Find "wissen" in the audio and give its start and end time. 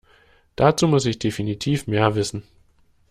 2.15-2.41